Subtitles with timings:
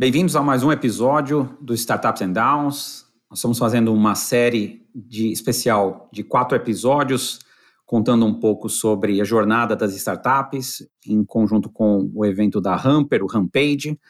[0.00, 3.04] Bem-vindos a mais um episódio do Startups and Downs.
[3.28, 7.40] Nós estamos fazendo uma série de especial de quatro episódios,
[7.84, 13.22] contando um pouco sobre a jornada das startups, em conjunto com o evento da Hamper,
[13.22, 14.00] o Rampage.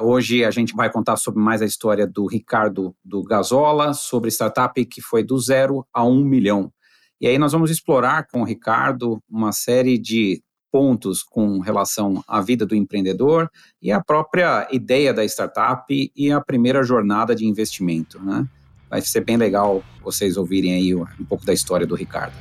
[0.00, 4.84] Hoje a gente vai contar sobre mais a história do Ricardo do Gazola, sobre startup
[4.86, 6.72] que foi do zero a um milhão.
[7.20, 12.40] E aí nós vamos explorar com o Ricardo uma série de pontos com relação à
[12.40, 13.50] vida do empreendedor
[13.82, 18.22] e a própria ideia da startup e a primeira jornada de investimento.
[18.22, 18.46] Né?
[18.88, 22.34] Vai ser bem legal vocês ouvirem aí um pouco da história do Ricardo.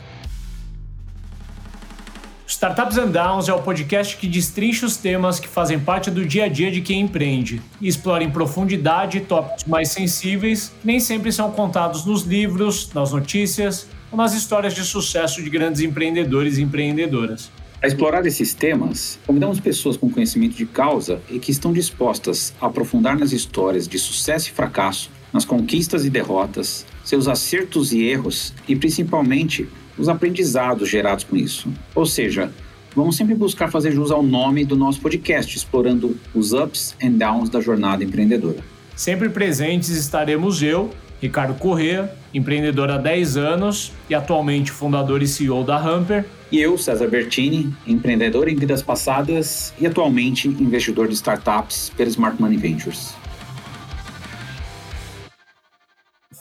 [2.49, 6.45] Startups and Downs é o podcast que destrincha os temas que fazem parte do dia
[6.45, 11.31] a dia de quem empreende e explora em profundidade tópicos mais sensíveis que nem sempre
[11.31, 16.63] são contados nos livros, nas notícias ou nas histórias de sucesso de grandes empreendedores e
[16.63, 17.51] empreendedoras.
[17.81, 22.65] A explorar esses temas, convidamos pessoas com conhecimento de causa e que estão dispostas a
[22.65, 28.53] aprofundar nas histórias de sucesso e fracasso, nas conquistas e derrotas, seus acertos e erros
[28.67, 29.65] e principalmente
[29.97, 31.69] os aprendizados gerados com isso.
[31.95, 32.51] Ou seja,
[32.93, 37.49] vamos sempre buscar fazer jus ao nome do nosso podcast, explorando os ups and downs
[37.49, 38.59] da jornada empreendedora.
[38.93, 40.89] Sempre presentes estaremos eu,
[41.21, 46.25] Ricardo Corrêa, empreendedor há 10 anos e atualmente fundador e CEO da Hamper.
[46.51, 52.41] E eu, César Bertini, empreendedor em vidas passadas e atualmente investidor de startups pela Smart
[52.41, 53.15] Money Ventures.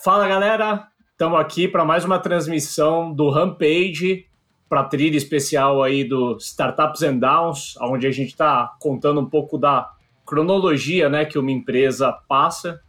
[0.03, 4.27] Fala galera, estamos aqui para mais uma transmissão do Rampage,
[4.67, 9.27] para a trilha especial aí do Startups and Downs, onde a gente está contando um
[9.27, 9.91] pouco da
[10.25, 12.81] cronologia né, que uma empresa passa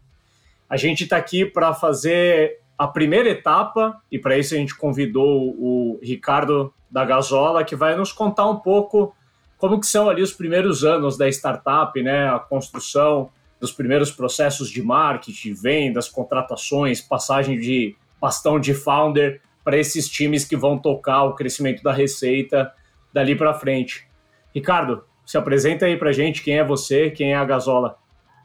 [0.70, 5.50] a gente está aqui para fazer a primeira etapa e para isso a gente convidou
[5.50, 9.14] o Ricardo da Gasola, que vai nos contar um pouco
[9.58, 12.30] como que são ali os primeiros anos da startup, né?
[12.30, 19.78] A construção dos primeiros processos de marketing, vendas, contratações, passagem de bastão de founder para
[19.78, 22.72] esses times que vão tocar o crescimento da receita
[23.14, 24.08] dali para frente.
[24.56, 27.98] Ricardo, se apresenta aí para gente quem é você, quem é a Gasola.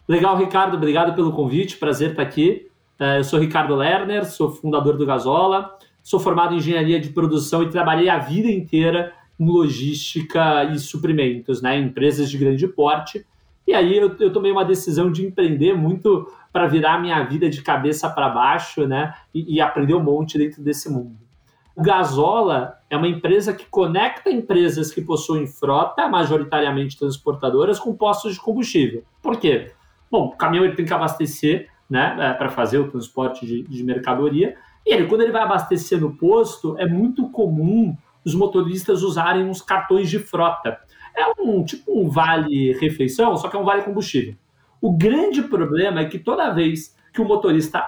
[0.09, 2.69] Legal, Ricardo, obrigado pelo convite, prazer estar aqui.
[3.05, 7.63] É, eu sou Ricardo Lerner, sou fundador do Gasola, sou formado em engenharia de produção
[7.63, 13.27] e trabalhei a vida inteira em logística e suprimentos, né, em empresas de grande porte.
[13.67, 17.61] E aí eu, eu tomei uma decisão de empreender muito para virar minha vida de
[17.61, 21.15] cabeça para baixo, né, e, e aprender um monte dentro desse mundo.
[21.77, 28.33] O Gasola é uma empresa que conecta empresas que possuem frota, majoritariamente transportadoras, com postos
[28.33, 29.05] de combustível.
[29.21, 29.73] Por quê?
[30.11, 33.83] Bom, o caminhão ele tem que abastecer né, é, para fazer o transporte de, de
[33.85, 34.57] mercadoria.
[34.87, 39.61] E ele, quando ele vai abastecer no posto, é muito comum os motoristas usarem uns
[39.61, 40.79] cartões de frota.
[41.15, 44.35] É um tipo um vale refeição, só que é um vale combustível.
[44.81, 47.85] O grande problema é que toda vez que o motorista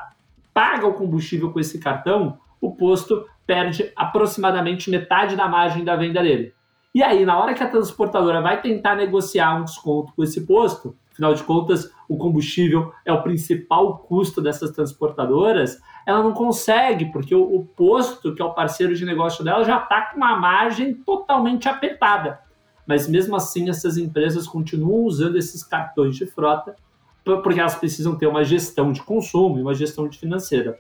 [0.55, 6.23] paga o combustível com esse cartão, o posto perde aproximadamente metade da margem da venda
[6.23, 6.55] dele.
[6.95, 10.97] E aí, na hora que a transportadora vai tentar negociar um desconto com esse posto,
[11.17, 17.35] afinal de contas, o combustível é o principal custo dessas transportadoras, ela não consegue, porque
[17.35, 20.95] o, o posto, que é o parceiro de negócio dela, já está com uma margem
[20.95, 22.39] totalmente apertada.
[22.87, 26.77] Mas mesmo assim, essas empresas continuam usando esses cartões de frota
[27.25, 30.79] porque elas precisam ter uma gestão de consumo e uma gestão de financeira.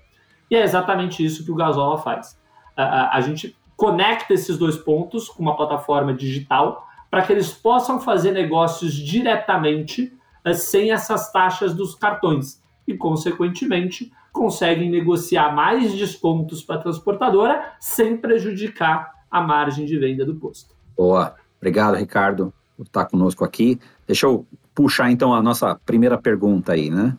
[0.48, 2.40] E é exatamente isso que o Gasola faz.
[2.76, 7.52] A, a, a gente conecta esses dois pontos com uma plataforma digital para que eles
[7.52, 10.15] possam fazer negócios diretamente
[10.54, 18.16] sem essas taxas dos cartões e, consequentemente, conseguem negociar mais descontos para a transportadora sem
[18.16, 20.74] prejudicar a margem de venda do posto.
[20.96, 23.80] Boa, obrigado, Ricardo, por estar conosco aqui.
[24.06, 27.16] Deixa eu puxar então a nossa primeira pergunta aí, né?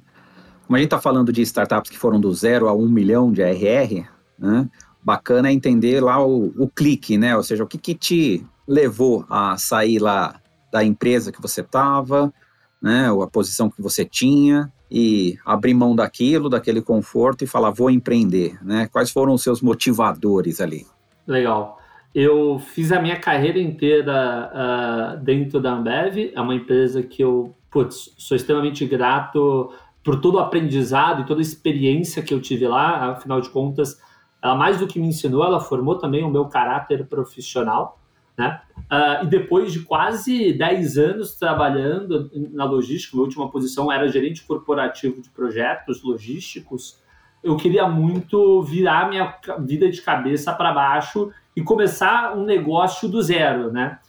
[0.66, 3.42] Como a gente está falando de startups que foram do zero a um milhão de
[3.42, 4.08] ARR,
[4.38, 4.70] né?
[5.04, 7.36] Bacana é entender lá o, o clique, né?
[7.36, 10.40] Ou seja, o que, que te levou a sair lá
[10.72, 12.34] da empresa que você estava,
[12.82, 17.72] né, ou a posição que você tinha e abrir mão daquilo, daquele conforto e falar
[17.72, 18.88] vou empreender, né?
[18.92, 20.86] Quais foram os seus motivadores ali?
[21.26, 21.78] Legal.
[22.16, 27.54] Eu fiz a minha carreira inteira uh, dentro da Ambev, é uma empresa que eu
[27.70, 29.72] putz, sou extremamente grato
[30.04, 33.12] por todo o aprendizado e toda a experiência que eu tive lá.
[33.12, 34.02] Afinal de contas,
[34.42, 38.00] ela mais do que me ensinou, ela formou também o meu caráter profissional.
[38.38, 38.62] Né?
[38.78, 44.44] Uh, e depois de quase 10 anos trabalhando na logística, minha última posição era gerente
[44.44, 47.02] corporativo de projetos logísticos,
[47.44, 53.22] eu queria muito virar minha vida de cabeça para baixo e começar um negócio do
[53.22, 54.00] zero, né?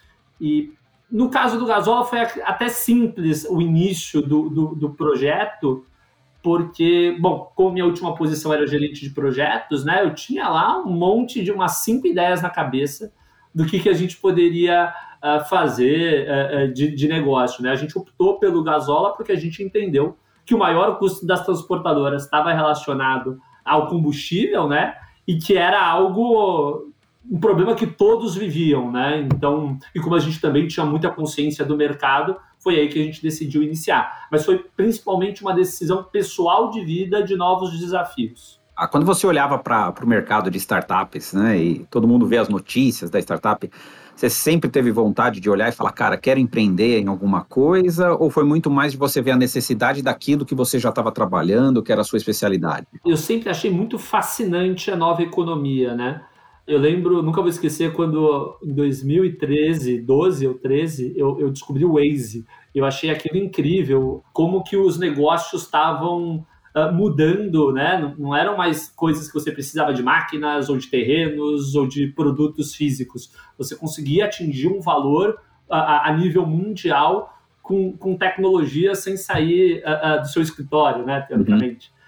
[0.40, 0.72] E
[1.10, 5.86] No caso do Gasola, foi até simples o início do, do, do projeto,
[6.42, 10.92] porque, bom, como minha última posição era gerente de projetos, né, eu tinha lá um
[10.92, 13.12] monte de umas cinco ideias na cabeça
[13.54, 14.92] do que, que a gente poderia
[15.22, 17.62] uh, fazer uh, de, de, negócio.
[17.62, 17.70] Né?
[17.70, 22.24] A gente optou pelo Gasola porque a gente entendeu que o maior custo das transportadoras
[22.24, 24.94] estava relacionado ao combustível, né?
[25.26, 26.88] E que era algo
[27.30, 29.20] um problema que todos viviam, né?
[29.20, 33.04] Então, e como a gente também tinha muita consciência do mercado, foi aí que a
[33.04, 34.26] gente decidiu iniciar.
[34.32, 38.57] Mas foi principalmente uma decisão pessoal de vida de novos desafios.
[38.78, 42.48] Ah, quando você olhava para o mercado de startups, né, e todo mundo vê as
[42.48, 43.68] notícias da startup,
[44.14, 48.12] você sempre teve vontade de olhar e falar, cara, quero empreender em alguma coisa?
[48.14, 51.82] Ou foi muito mais de você ver a necessidade daquilo que você já estava trabalhando,
[51.82, 52.86] que era a sua especialidade?
[53.04, 56.22] Eu sempre achei muito fascinante a nova economia, né?
[56.64, 61.94] Eu lembro, nunca vou esquecer, quando em 2013, 12 ou 13, eu, eu descobri o
[61.94, 62.46] Waze.
[62.72, 66.46] Eu achei aquilo incrível, como que os negócios estavam
[66.86, 68.14] uh, mudando, né?
[68.18, 72.74] Não eram mais coisas que você precisava de máquinas, ou de terrenos, ou de produtos
[72.74, 73.32] físicos.
[73.56, 75.38] Você conseguia atingir um valor
[75.68, 81.20] uh, a nível mundial com, com tecnologia sem sair uh, do seu escritório, né?
[81.20, 81.90] Teoricamente.
[81.90, 81.98] Uhum.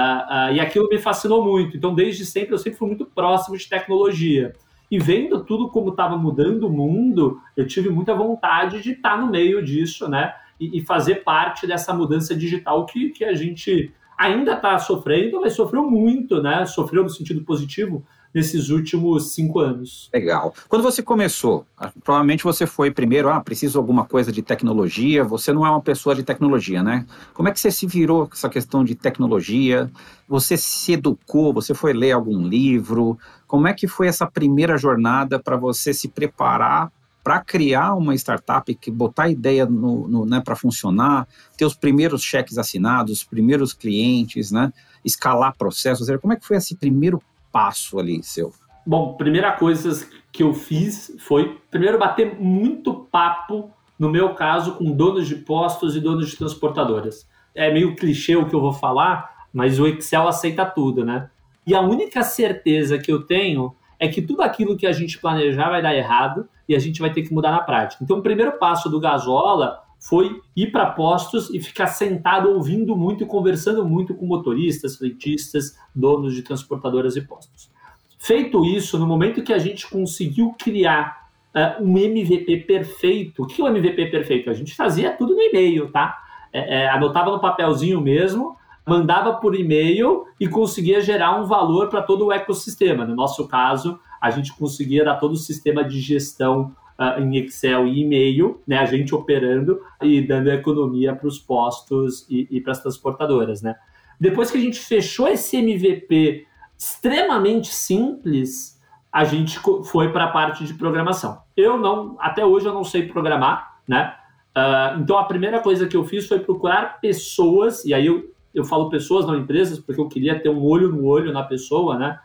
[0.00, 1.76] Uh, uh, e aquilo me fascinou muito.
[1.76, 4.54] Então, desde sempre, eu sempre fui muito próximo de tecnologia.
[4.90, 9.16] E vendo tudo como estava mudando o mundo, eu tive muita vontade de estar tá
[9.16, 10.34] no meio disso, né?
[10.58, 15.54] E, e, fazer parte dessa mudança digital que, que a gente ainda está sofrendo, mas
[15.54, 16.66] sofreu muito, né?
[16.66, 20.10] Sofreu no sentido positivo, nesses últimos cinco anos.
[20.12, 20.54] Legal.
[20.68, 25.24] Quando você começou, ah, provavelmente você foi primeiro, ah, preciso alguma coisa de tecnologia.
[25.24, 27.06] Você não é uma pessoa de tecnologia, né?
[27.32, 29.90] Como é que você se virou com essa questão de tecnologia?
[30.28, 31.54] Você se educou?
[31.54, 33.18] Você foi ler algum livro?
[33.46, 36.92] Como é que foi essa primeira jornada para você se preparar
[37.30, 41.76] para criar uma startup, que botar a ideia no, no né, para funcionar, ter os
[41.76, 44.72] primeiros cheques assinados, os primeiros clientes, né,
[45.04, 46.08] escalar processos.
[46.20, 47.22] Como é que foi esse primeiro
[47.52, 48.52] passo ali seu?
[48.84, 54.90] Bom, primeira coisa que eu fiz foi, primeiro, bater muito papo, no meu caso, com
[54.90, 57.28] donos de postos e donos de transportadoras.
[57.54, 61.30] É meio clichê o que eu vou falar, mas o Excel aceita tudo, né?
[61.64, 65.68] E a única certeza que eu tenho é que tudo aquilo que a gente planejar
[65.68, 68.02] vai dar errado e a gente vai ter que mudar na prática.
[68.02, 73.22] Então, o primeiro passo do Gasola foi ir para postos e ficar sentado ouvindo muito
[73.22, 77.70] e conversando muito com motoristas, freitistas, donos de transportadoras e postos.
[78.18, 83.60] Feito isso, no momento que a gente conseguiu criar uh, um MVP perfeito, o que
[83.60, 84.48] é um MVP perfeito?
[84.48, 86.18] A gente fazia tudo no e-mail, tá?
[86.50, 88.56] É, é, anotava no papelzinho mesmo,
[88.86, 93.04] mandava por e-mail e conseguia gerar um valor para todo o ecossistema.
[93.04, 97.86] No nosso caso, a gente conseguia dar todo o sistema de gestão uh, em Excel
[97.86, 102.72] e e-mail, né, a gente operando e dando economia para os postos e, e para
[102.72, 103.62] as transportadoras.
[103.62, 103.74] Né.
[104.18, 108.78] Depois que a gente fechou esse MVP extremamente simples,
[109.12, 111.42] a gente foi para a parte de programação.
[111.56, 114.14] Eu não, até hoje eu não sei programar, né?
[114.56, 118.64] Uh, então a primeira coisa que eu fiz foi procurar pessoas, e aí eu, eu
[118.64, 122.18] falo pessoas, não empresas, porque eu queria ter um olho no olho na pessoa, né?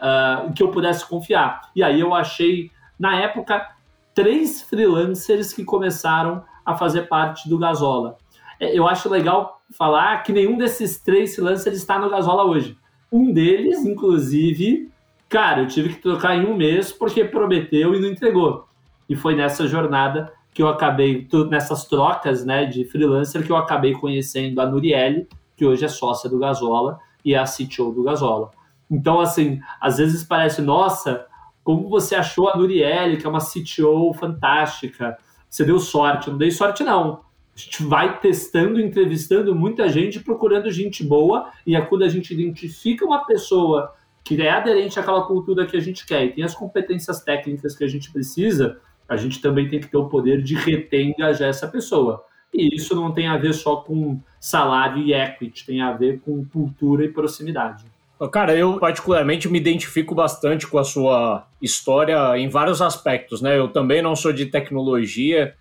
[0.00, 1.70] Uh, que eu pudesse confiar.
[1.76, 3.68] E aí eu achei, na época,
[4.14, 8.16] três freelancers que começaram a fazer parte do Gasola.
[8.58, 12.76] É, eu acho legal falar que nenhum desses três freelancers está no Gasola hoje.
[13.12, 14.90] Um deles, inclusive,
[15.28, 18.66] cara, eu tive que trocar em um mês porque prometeu e não entregou.
[19.08, 23.92] E foi nessa jornada que eu acabei, nessas trocas né, de freelancer, que eu acabei
[23.94, 25.26] conhecendo a Nurielle,
[25.62, 28.50] que hoje é sócia do Gasola e é a CTO do Gasola.
[28.90, 31.24] Então, assim, às vezes parece, nossa,
[31.62, 35.16] como você achou a Nurielle, que é uma CTO fantástica?
[35.48, 36.30] Você deu sorte?
[36.30, 37.20] Não dei sorte, não.
[37.54, 42.34] A gente vai testando, entrevistando muita gente, procurando gente boa, e é quando a gente
[42.34, 46.56] identifica uma pessoa que é aderente àquela cultura que a gente quer e tem as
[46.56, 50.56] competências técnicas que a gente precisa, a gente também tem que ter o poder de
[50.56, 52.24] reter e engajar essa pessoa.
[52.52, 56.44] E isso não tem a ver só com salário e equity, tem a ver com
[56.44, 57.84] cultura e proximidade.
[58.30, 63.58] Cara, eu particularmente me identifico bastante com a sua história em vários aspectos, né?
[63.58, 65.54] Eu também não sou de tecnologia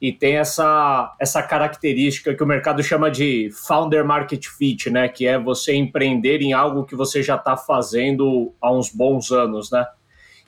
[0.00, 5.08] e tem essa, essa característica que o mercado chama de founder market fit, né?
[5.08, 9.70] Que é você empreender em algo que você já está fazendo há uns bons anos,
[9.70, 9.86] né?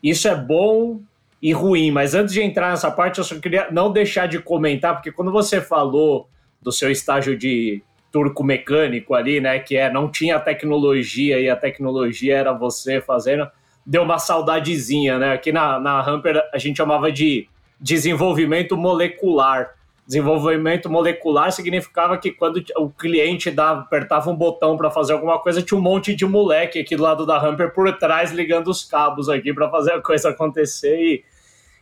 [0.02, 1.00] Isso é bom
[1.40, 4.94] e ruim, mas antes de entrar nessa parte, eu só queria não deixar de comentar,
[4.94, 6.28] porque quando você falou
[6.60, 9.58] do seu estágio de turco mecânico ali, né?
[9.58, 13.48] Que é não tinha tecnologia e a tecnologia era você fazendo.
[13.84, 15.32] Deu uma saudadezinha, né?
[15.32, 17.48] Aqui na, na Hamper a gente chamava de
[17.80, 19.74] desenvolvimento molecular.
[20.08, 25.60] Desenvolvimento molecular significava que quando o cliente dava, apertava um botão para fazer alguma coisa,
[25.60, 29.28] tinha um monte de moleque aqui do lado da Hamper por trás ligando os cabos
[29.28, 30.96] aqui para fazer a coisa acontecer.
[30.98, 31.24] E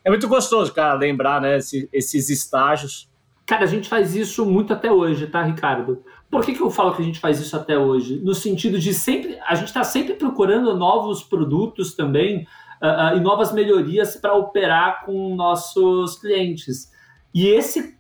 [0.05, 3.09] é muito gostoso, cara, lembrar né, esses, esses estágios.
[3.47, 6.03] Cara, a gente faz isso muito até hoje, tá, Ricardo?
[6.29, 8.19] Por que, que eu falo que a gente faz isso até hoje?
[8.25, 9.39] No sentido de sempre.
[9.47, 12.45] A gente está sempre procurando novos produtos também
[12.83, 16.91] uh, uh, e novas melhorias para operar com nossos clientes.
[17.33, 17.95] E esse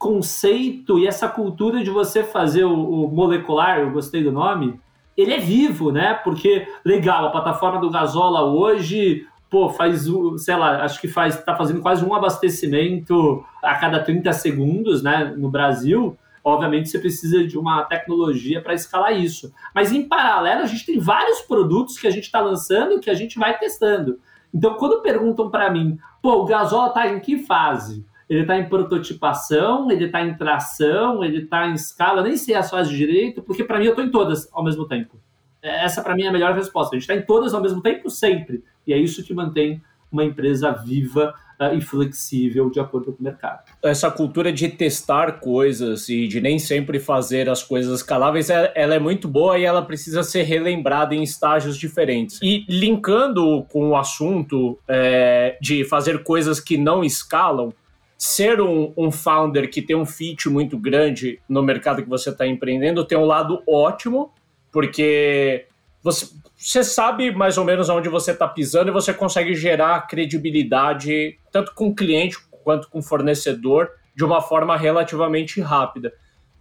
[0.00, 4.80] conceito e essa cultura de você fazer o, o, molecular, eu gostei do nome,
[5.14, 6.14] ele é vivo, né?
[6.14, 10.06] Porque, legal, a plataforma do Gasola hoje, pô, faz,
[10.38, 15.34] sei lá, acho que faz, tá fazendo quase um abastecimento a cada 30 segundos, né,
[15.36, 16.16] no Brasil.
[16.42, 19.52] Obviamente você precisa de uma tecnologia para escalar isso.
[19.74, 23.14] Mas em paralelo, a gente tem vários produtos que a gente está lançando que a
[23.14, 24.18] gente vai testando.
[24.52, 28.08] Então, quando perguntam para mim, pô, o Gasola está em que fase?
[28.30, 32.70] Ele está em prototipação, ele está em tração, ele está em escala, nem sei as
[32.70, 35.18] fases direito, porque para mim eu estou em todas ao mesmo tempo.
[35.60, 36.94] Essa para mim é a melhor resposta.
[36.94, 38.62] A gente está em todas ao mesmo tempo sempre.
[38.86, 43.24] E é isso que mantém uma empresa viva uh, e flexível de acordo com o
[43.24, 43.64] mercado.
[43.82, 48.94] Essa cultura de testar coisas e de nem sempre fazer as coisas escaláveis, é, ela
[48.94, 52.38] é muito boa e ela precisa ser relembrada em estágios diferentes.
[52.40, 57.72] E linkando com o assunto é, de fazer coisas que não escalam,
[58.20, 62.46] ser um, um founder que tem um fit muito grande no mercado que você está
[62.46, 64.30] empreendendo tem um lado ótimo,
[64.70, 65.64] porque
[66.02, 71.38] você, você sabe mais ou menos onde você está pisando e você consegue gerar credibilidade
[71.50, 76.12] tanto com o cliente quanto com o fornecedor de uma forma relativamente rápida.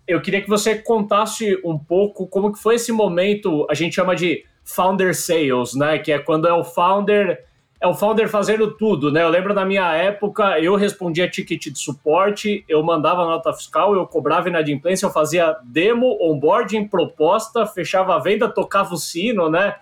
[0.07, 4.15] Eu queria que você contasse um pouco como que foi esse momento, a gente chama
[4.15, 5.99] de founder sales, né?
[5.99, 7.48] Que é quando é o founder
[7.81, 9.23] é o founder fazendo tudo, né?
[9.23, 14.05] Eu lembro na minha época, eu respondia ticket de suporte, eu mandava nota fiscal, eu
[14.05, 19.75] cobrava inadimplência, eu fazia demo, onboarding, proposta, fechava a venda, tocava o sino, né?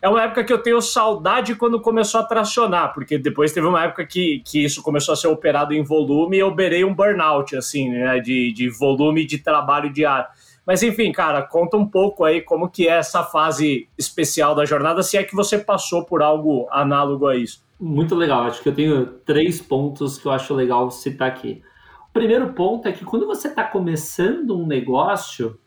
[0.00, 3.84] É uma época que eu tenho saudade quando começou a tracionar, porque depois teve uma
[3.84, 7.56] época que, que isso começou a ser operado em volume e eu berei um burnout,
[7.56, 8.20] assim, né?
[8.20, 10.28] De, de volume de trabalho diário.
[10.66, 15.02] Mas enfim, cara, conta um pouco aí como que é essa fase especial da jornada,
[15.02, 17.62] se é que você passou por algo análogo a isso.
[17.78, 21.62] Muito legal, acho que eu tenho três pontos que eu acho legal citar aqui.
[22.08, 25.58] O primeiro ponto é que quando você está começando um negócio,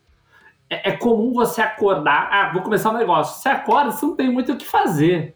[0.69, 3.41] é, é, comum você acordar, ah, vou começar um negócio.
[3.41, 5.35] Você acorda, você não tem muito o que fazer.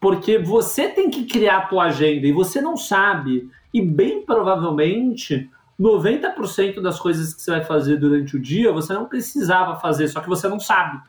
[0.00, 3.48] Porque você tem que criar a tua agenda e você não sabe.
[3.72, 5.48] E bem provavelmente
[5.80, 10.20] 90% das coisas que você vai fazer durante o dia você não precisava fazer, só
[10.20, 11.00] que você não sabe.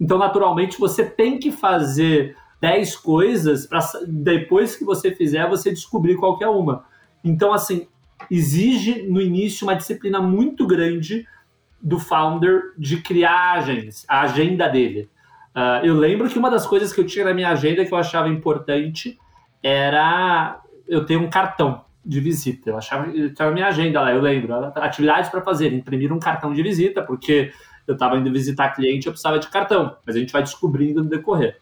[0.00, 6.16] Então, naturalmente, você tem que fazer 10 coisas para depois que você fizer, você descobrir
[6.16, 6.84] qual é uma.
[7.22, 7.86] Então, assim,
[8.30, 11.26] exige no início uma disciplina muito grande
[11.82, 15.08] do founder de criar agendas, a agenda dele.
[15.54, 17.98] Uh, eu lembro que uma das coisas que eu tinha na minha agenda que eu
[17.98, 19.18] achava importante
[19.62, 22.70] era eu ter um cartão de visita.
[22.70, 26.62] Eu achava, estava minha agenda lá, eu lembro, atividades para fazer, imprimir um cartão de
[26.62, 27.52] visita, porque
[27.86, 31.10] eu estava indo visitar cliente, eu precisava de cartão, mas a gente vai descobrindo no
[31.10, 31.58] decorrer.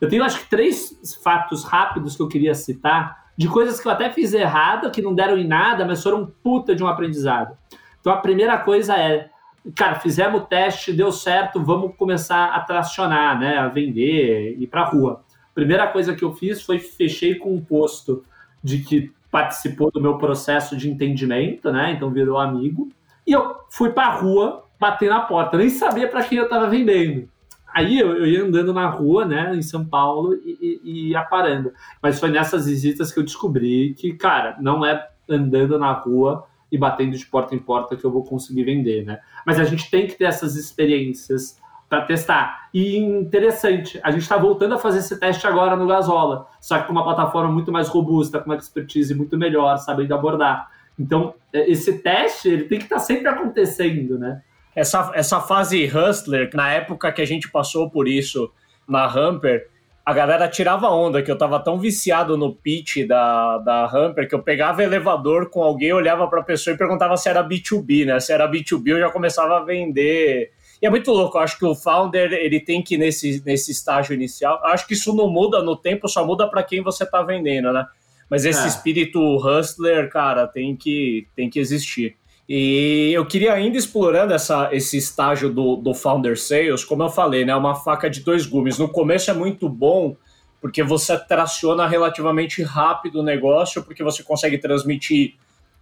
[0.00, 3.92] Eu tenho acho que três fatos rápidos que eu queria citar de coisas que eu
[3.92, 7.56] até fiz errado, que não deram em nada, mas foram puta de um aprendizado.
[8.00, 9.30] Então a primeira coisa é,
[9.74, 14.84] cara, fizemos o teste, deu certo, vamos começar a tracionar, né, a vender, ir para
[14.84, 15.22] rua.
[15.54, 18.24] Primeira coisa que eu fiz foi fechei com um posto
[18.62, 21.92] de que participou do meu processo de entendimento, né?
[21.92, 22.88] Então virou amigo.
[23.26, 26.68] E eu fui para a rua bater na porta, nem sabia para quem eu estava
[26.68, 27.28] vendendo.
[27.74, 31.22] Aí eu, eu, ia andando na rua, né, em São Paulo e, e, e ia
[31.22, 31.72] parando.
[32.02, 36.78] Mas foi nessas visitas que eu descobri que, cara, não é andando na rua e
[36.78, 39.20] batendo de porta em porta que eu vou conseguir vender, né?
[39.44, 41.58] Mas a gente tem que ter essas experiências
[41.88, 42.68] para testar.
[42.72, 46.86] E interessante, a gente está voltando a fazer esse teste agora no Gasola, só que
[46.86, 50.70] com uma plataforma muito mais robusta, com uma expertise muito melhor, sabendo abordar.
[50.98, 54.42] Então, é, esse teste ele tem que estar tá sempre acontecendo, né?
[54.76, 58.52] Essa, essa fase hustler, na época que a gente passou por isso
[58.86, 59.68] na Hamper,
[60.04, 64.34] a galera tirava onda, que eu tava tão viciado no pitch da, da Hamper que
[64.34, 68.18] eu pegava elevador com alguém, olhava para a pessoa e perguntava se era B2B, né?
[68.20, 71.64] Se era B2B, eu já começava a vender e é muito louco, eu acho que
[71.64, 74.60] o founder ele tem que nesse, nesse estágio inicial.
[74.64, 77.84] Acho que isso não muda no tempo, só muda para quem você está vendendo, né?
[78.30, 78.68] Mas esse é.
[78.68, 82.16] espírito hustler, cara, tem que, tem que existir.
[82.48, 87.44] E eu queria ainda explorando essa, esse estágio do, do founder sales, como eu falei,
[87.44, 87.54] né?
[87.54, 88.78] Uma faca de dois gumes.
[88.78, 90.16] No começo é muito bom
[90.60, 95.34] porque você traciona relativamente rápido o negócio, porque você consegue transmitir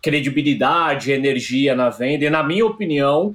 [0.02, 2.24] credibilidade, energia na venda.
[2.24, 3.34] E, na minha opinião,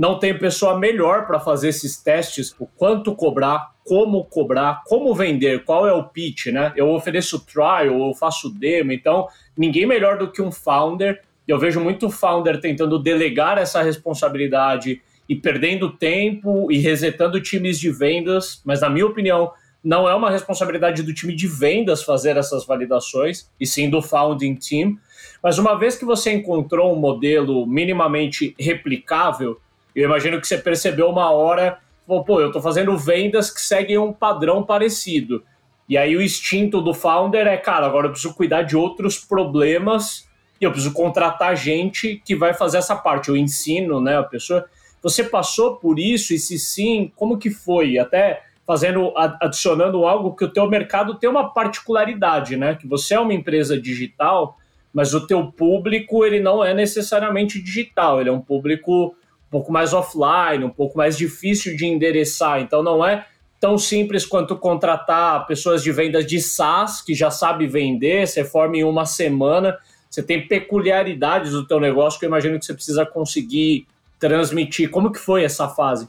[0.00, 5.62] não tem pessoa melhor para fazer esses testes, o quanto cobrar, como cobrar, como vender,
[5.62, 6.72] qual é o pitch, né?
[6.74, 11.20] Eu ofereço trial, eu faço demo, então ninguém melhor do que um founder.
[11.46, 17.90] Eu vejo muito founder tentando delegar essa responsabilidade e perdendo tempo e resetando times de
[17.90, 19.52] vendas, mas na minha opinião,
[19.84, 24.54] não é uma responsabilidade do time de vendas fazer essas validações, e sim do founding
[24.54, 24.96] team.
[25.42, 29.60] Mas uma vez que você encontrou um modelo minimamente replicável,
[29.94, 34.12] eu imagino que você percebeu uma hora, pô, eu estou fazendo vendas que seguem um
[34.12, 35.42] padrão parecido.
[35.88, 40.28] E aí o instinto do founder é, cara, agora eu preciso cuidar de outros problemas
[40.60, 43.28] e eu preciso contratar gente que vai fazer essa parte.
[43.28, 44.66] Eu ensino, né, a pessoa.
[45.02, 47.98] Você passou por isso e se sim, como que foi?
[47.98, 52.76] Até fazendo, adicionando algo que o teu mercado tem uma particularidade, né?
[52.76, 54.58] Que você é uma empresa digital,
[54.92, 59.16] mas o teu público ele não é necessariamente digital, ele é um público
[59.50, 62.60] um pouco mais offline, um pouco mais difícil de endereçar.
[62.60, 63.26] Então não é
[63.58, 68.76] tão simples quanto contratar pessoas de vendas de SaaS que já sabe vender, você forma
[68.76, 69.76] em uma semana,
[70.08, 73.86] você tem peculiaridades do teu negócio que eu imagino que você precisa conseguir
[74.18, 74.90] transmitir.
[74.90, 76.08] Como que foi essa fase?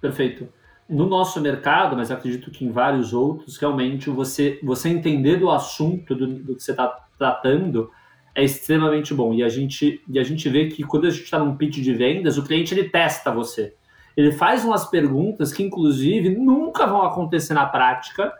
[0.00, 0.48] Perfeito
[0.88, 6.14] no nosso mercado, mas acredito que em vários outros, realmente você, você entender do assunto
[6.14, 7.90] do, do que você está tratando
[8.38, 9.34] é extremamente bom.
[9.34, 11.92] E a gente, e a gente vê que quando a gente está num pitch de
[11.92, 13.74] vendas, o cliente ele testa você.
[14.16, 18.32] Ele faz umas perguntas que, inclusive, nunca vão acontecer na prática,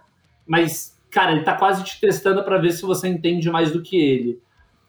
[0.47, 3.97] mas, cara, ele está quase te testando para ver se você entende mais do que
[3.97, 4.41] ele.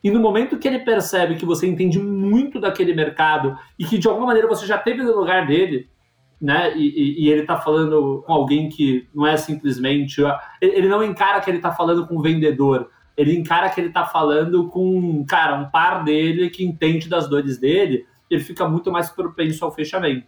[0.04, 4.08] E no momento que ele percebe que você entende muito daquele mercado e que de
[4.08, 5.90] alguma maneira você já teve no lugar dele,
[6.40, 6.78] né?
[6.78, 10.22] E, e, ele está falando com alguém que não é simplesmente.
[10.62, 12.90] Ele não encara que ele está falando com um vendedor,
[13.20, 17.58] ele encara que ele está falando com, cara, um par dele que entende das dores
[17.58, 20.26] dele, ele fica muito mais propenso ao fechamento.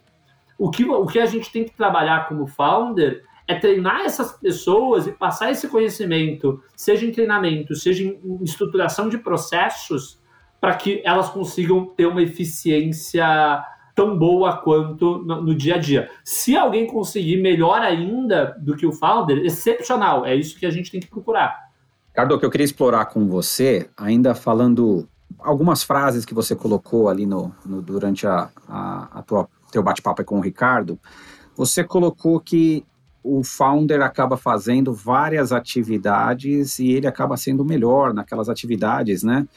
[0.60, 5.08] O que, o que a gente tem que trabalhar como founder é treinar essas pessoas
[5.08, 10.20] e passar esse conhecimento, seja em treinamento, seja em estruturação de processos,
[10.60, 13.64] para que elas consigam ter uma eficiência
[13.96, 16.10] tão boa quanto no, no, dia a dia.
[16.25, 20.25] Se alguém conseguir melhor ainda do que o founder, excepcional.
[20.25, 21.71] É isso que a gente tem que procurar.
[22.12, 25.08] Ricardo, que eu queria explorar com você, ainda falando
[25.40, 30.24] algumas frases que você colocou ali no, no durante a, a, a tua teu bate-papo
[30.26, 31.00] com o Ricardo,
[31.56, 32.86] você colocou que
[33.24, 39.48] o founder acaba fazendo várias atividades e ele acaba sendo melhor naquelas atividades, né?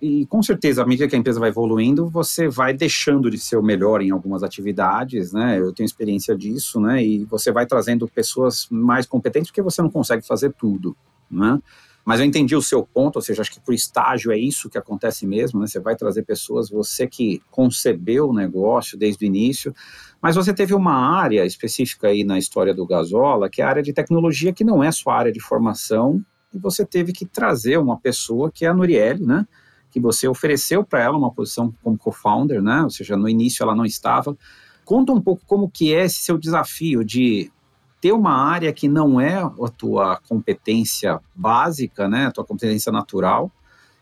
[0.00, 3.56] E com certeza, à medida que a empresa vai evoluindo, você vai deixando de ser
[3.56, 5.58] o melhor em algumas atividades, né?
[5.58, 7.02] Eu tenho experiência disso, né?
[7.02, 10.96] E você vai trazendo pessoas mais competentes porque você não consegue fazer tudo,
[11.30, 11.60] né?
[12.04, 14.76] Mas eu entendi o seu ponto, ou seja, acho que por estágio é isso que
[14.76, 15.66] acontece mesmo, né?
[15.66, 19.74] Você vai trazer pessoas, você que concebeu o negócio desde o início,
[20.20, 23.82] mas você teve uma área específica aí na história do Gasola, que é a área
[23.82, 27.98] de tecnologia, que não é sua área de formação, e você teve que trazer uma
[27.98, 29.46] pessoa que é a Nurielle, né?
[29.92, 32.82] que você ofereceu para ela uma posição como co-founder, né?
[32.82, 34.36] Ou seja, no início ela não estava.
[34.86, 37.52] Conta um pouco como que é esse seu desafio de
[38.02, 43.48] ter uma área que não é a tua competência básica, né, a tua competência natural,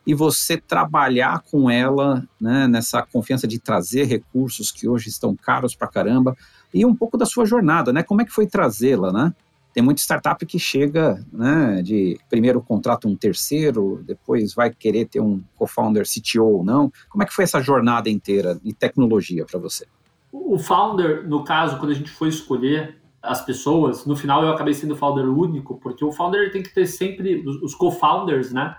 [0.06, 5.74] e você trabalhar com ela, né, nessa confiança de trazer recursos que hoje estão caros
[5.74, 6.34] para caramba,
[6.72, 8.02] e um pouco da sua jornada, né?
[8.02, 9.34] Como é que foi trazê-la, né?
[9.74, 15.20] Tem muita startup que chega, né, de primeiro contrata um terceiro, depois vai querer ter
[15.20, 16.90] um co-founder CTO ou não.
[17.10, 19.84] Como é que foi essa jornada inteira de tecnologia para você?
[20.32, 24.72] O founder, no caso, quando a gente foi escolher as pessoas, no final eu acabei
[24.72, 28.74] sendo founder único, porque o founder tem que ter sempre, os co-founders, né,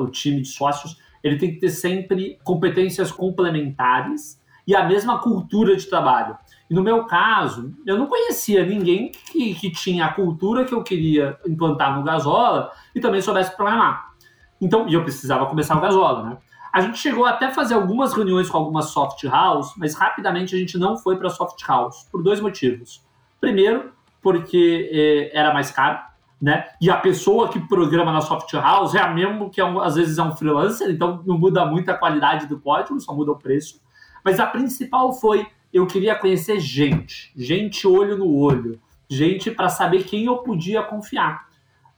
[0.00, 5.74] o time de sócios, ele tem que ter sempre competências complementares e a mesma cultura
[5.74, 6.36] de trabalho.
[6.68, 10.82] E no meu caso, eu não conhecia ninguém que, que tinha a cultura que eu
[10.82, 14.12] queria implantar no Gasola e também soubesse programar.
[14.60, 16.38] Então, e eu precisava começar o Gasola, né?
[16.70, 20.58] A gente chegou até a fazer algumas reuniões com algumas soft house, mas rapidamente a
[20.58, 23.02] gente não foi para soft house por dois motivos.
[23.40, 25.98] Primeiro, porque eh, era mais caro,
[26.40, 26.66] né?
[26.80, 29.96] E a pessoa que programa na soft house é a mesma que é um, às
[29.96, 33.36] vezes é um freelancer, então não muda muito a qualidade do código, só muda o
[33.36, 33.80] preço.
[34.24, 40.04] Mas a principal foi eu queria conhecer gente, gente olho no olho, gente para saber
[40.04, 41.46] quem eu podia confiar.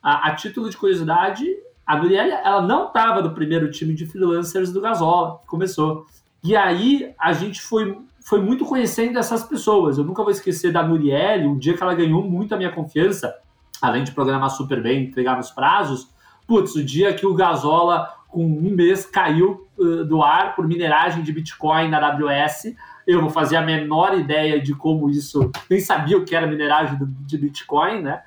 [0.03, 1.47] A, a título de curiosidade,
[1.87, 6.07] a Muriel, ela não estava no primeiro time de freelancers do Gasola, que começou.
[6.43, 9.99] E aí a gente foi, foi muito conhecendo essas pessoas.
[9.99, 13.35] Eu nunca vou esquecer da Muriel, um dia que ela ganhou muito a minha confiança.
[13.81, 16.13] além de programar super bem, entregar nos prazos,
[16.47, 21.23] putz, o dia que o Gasola, com um mês, caiu uh, do ar por mineragem
[21.23, 22.75] de Bitcoin na AWS,
[23.07, 26.99] eu não fazia a menor ideia de como isso, nem sabia o que era mineragem
[27.27, 28.23] de Bitcoin, né?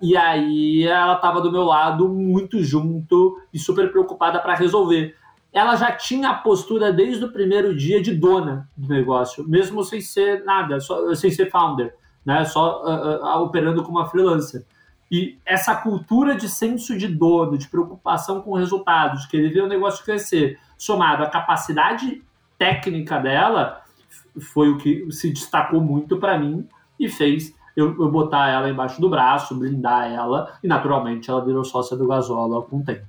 [0.00, 5.16] E aí ela estava do meu lado, muito junto e super preocupada para resolver.
[5.52, 10.00] Ela já tinha a postura desde o primeiro dia de dona do negócio, mesmo sem
[10.00, 12.44] ser nada, só, sem ser founder, né?
[12.44, 14.64] Só uh, uh, operando como uma freelancer.
[15.10, 19.62] E essa cultura de senso de dono, de preocupação com o resultado, de querer ver
[19.62, 22.22] o negócio crescer, somado à capacidade
[22.58, 23.82] técnica dela,
[24.38, 26.68] foi o que se destacou muito para mim
[27.00, 31.64] e fez eu, eu, botar ela embaixo do braço, blindar ela, e naturalmente ela virou
[31.64, 33.06] sócia do Gasola com o tempo.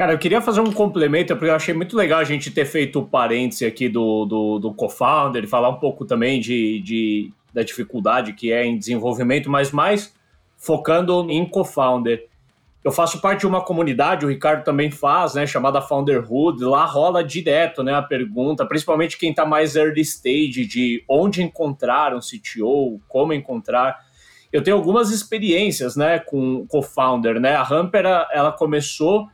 [0.00, 3.00] Cara, eu queria fazer um complemento, porque eu achei muito legal a gente ter feito
[3.00, 8.32] o parêntese aqui do, do, do co-founder, falar um pouco também de, de, da dificuldade
[8.32, 10.14] que é em desenvolvimento, mas mais
[10.56, 12.26] focando em co-founder.
[12.82, 16.64] Eu faço parte de uma comunidade, o Ricardo também faz, né, chamada Founderhood.
[16.64, 22.14] Lá rola direto, né, a pergunta, principalmente quem está mais early stage de onde encontrar
[22.14, 23.98] um CTO, como encontrar.
[24.50, 27.54] Eu tenho algumas experiências, né, com co-founder, né?
[27.54, 29.28] A Hamper ela começou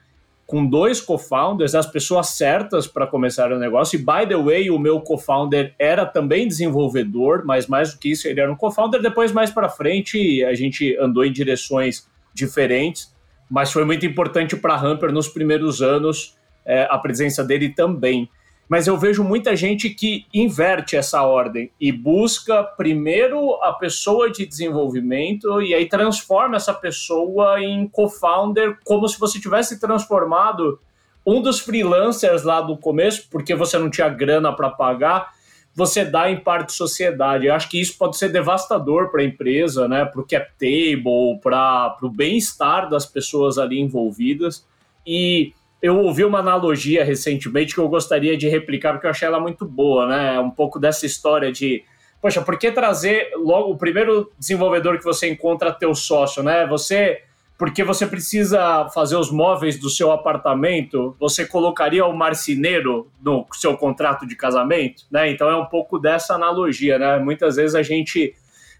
[0.46, 3.96] com dois co-founders, as pessoas certas para começar o negócio.
[3.96, 8.28] E, by the way, o meu co-founder era também desenvolvedor, mas mais do que isso,
[8.28, 9.02] ele era um co-founder.
[9.02, 13.12] Depois, mais para frente, a gente andou em direções diferentes,
[13.50, 18.28] mas foi muito importante para a Hamper nos primeiros anos é, a presença dele também
[18.68, 24.44] mas eu vejo muita gente que inverte essa ordem e busca primeiro a pessoa de
[24.44, 30.81] desenvolvimento e aí transforma essa pessoa em co-founder, como se você tivesse transformado
[31.24, 35.33] um dos freelancers lá do começo, porque você não tinha grana para pagar,
[35.74, 37.46] você dá em parte sociedade.
[37.46, 40.05] Eu acho que isso pode ser devastador para a empresa, né?
[40.05, 44.66] para o cap table, para o bem-estar das pessoas ali envolvidas.
[45.07, 45.52] E
[45.87, 49.64] eu ouvi uma analogia recentemente que eu gostaria de replicar, porque eu achei ela muito
[49.64, 50.40] boa, né?
[50.40, 51.85] Um pouco dessa história de,
[52.20, 56.66] poxa, por que trazer logo o primeiro desenvolvedor que você encontra teu sócio, né?
[56.66, 57.22] Você,
[57.57, 63.77] porque você precisa fazer os móveis do seu apartamento, você colocaria o marceneiro no seu
[63.77, 65.31] contrato de casamento, né?
[65.31, 67.18] Então é um pouco dessa analogia, né?
[67.18, 68.35] Muitas vezes a gente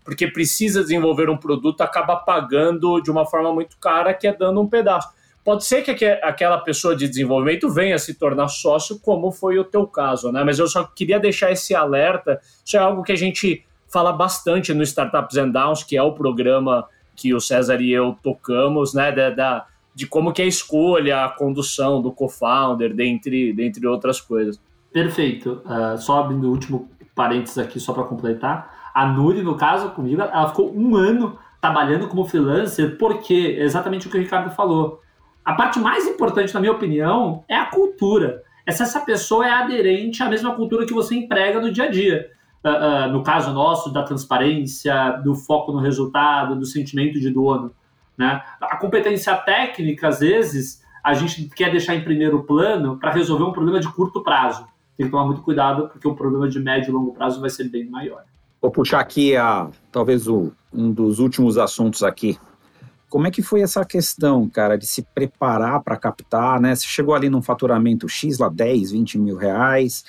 [0.05, 4.61] porque precisa desenvolver um produto, acaba pagando de uma forma muito cara, que é dando
[4.61, 5.09] um pedaço.
[5.47, 9.87] Pode ser que aquela pessoa de desenvolvimento venha se tornar sócio, como foi o teu
[9.87, 10.43] caso, né?
[10.43, 12.41] Mas eu só queria deixar esse alerta.
[12.65, 16.11] Isso é algo que a gente fala bastante no Startups and Downs, que é o
[16.11, 19.13] programa que o César e eu tocamos, né?
[19.13, 24.21] Da, da de como que é a escolha, a condução do co-founder, dentre, dentre outras
[24.21, 24.61] coisas.
[24.93, 25.63] Perfeito.
[25.65, 28.91] Uh, só abrindo o último parênteses aqui, só para completar.
[28.93, 34.11] A Nuri, no caso, comigo, ela ficou um ano trabalhando como freelancer, porque exatamente o
[34.11, 35.06] que o Ricardo falou
[35.47, 38.43] a parte mais importante, na minha opinião, é a cultura.
[38.67, 41.89] É se essa pessoa é aderente à mesma cultura que você emprega no dia a
[41.89, 42.29] dia.
[42.65, 47.71] Uh, uh, no caso nosso, da transparência, do foco no resultado, do sentimento de dono.
[48.19, 48.43] Né?
[48.61, 53.53] A competência técnica, às vezes, a gente quer deixar em primeiro plano para resolver um
[53.53, 54.67] problema de curto prazo.
[54.97, 57.69] Tem que tomar muito cuidado, porque o problema de médio e longo prazo vai ser
[57.69, 58.25] bem maior.
[58.61, 62.37] Vou puxar aqui a, talvez o, um dos últimos assuntos aqui
[63.09, 66.75] como é que foi essa questão, cara, de se preparar para captar, né?
[66.75, 70.05] Você chegou ali num faturamento X, lá 10, 20 mil reais,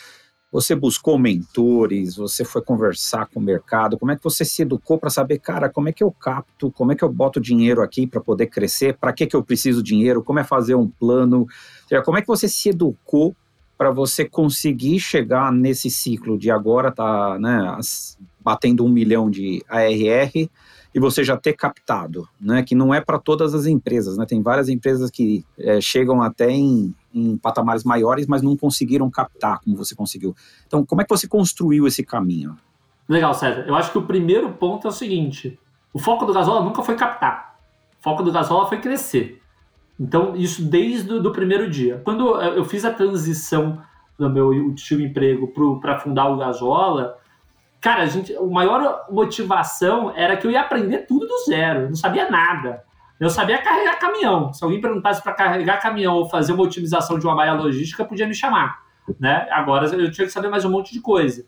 [0.52, 4.98] você buscou mentores, você foi conversar com o mercado, como é que você se educou
[4.98, 8.08] para saber, cara, como é que eu capto, como é que eu boto dinheiro aqui
[8.08, 11.46] para poder crescer, para que, que eu preciso de dinheiro, como é fazer um plano,
[12.06, 13.36] como é que você se educou
[13.78, 17.78] para você conseguir chegar nesse ciclo de agora tá, né,
[18.40, 20.50] batendo um milhão de ARR,
[20.98, 22.64] e você já ter captado, né?
[22.64, 24.26] Que não é para todas as empresas, né?
[24.26, 29.60] Tem várias empresas que é, chegam até em, em patamares maiores, mas não conseguiram captar
[29.60, 30.36] como você conseguiu.
[30.66, 32.58] Então, como é que você construiu esse caminho?
[33.08, 33.66] Legal, César.
[33.68, 35.60] Eu acho que o primeiro ponto é o seguinte:
[35.94, 37.60] o foco do Gasola nunca foi captar.
[38.00, 39.40] O foco do Gasola foi crescer.
[40.00, 42.02] Então, isso desde o primeiro dia.
[42.04, 43.84] Quando eu fiz a transição
[44.18, 47.20] do meu último emprego para fundar o Gasola,
[47.80, 51.90] Cara, a gente, a maior motivação era que eu ia aprender tudo do zero, eu
[51.90, 52.84] não sabia nada.
[53.20, 54.54] Eu sabia carregar caminhão.
[54.54, 58.28] Se alguém perguntasse para carregar caminhão ou fazer uma otimização de uma malha logística, podia
[58.28, 58.80] me chamar.
[59.20, 59.48] Né?
[59.52, 61.46] Agora eu tinha que saber mais um monte de coisa.